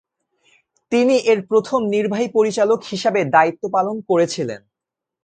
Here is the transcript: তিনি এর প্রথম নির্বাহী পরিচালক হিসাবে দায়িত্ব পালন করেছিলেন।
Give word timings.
তিনি 0.91 1.15
এর 1.31 1.39
প্রথম 1.47 1.79
নির্বাহী 1.87 2.27
পরিচালক 2.33 2.79
হিসাবে 2.91 3.21
দায়িত্ব 3.35 3.63
পালন 3.73 3.95
করেছিলেন। 4.09 4.61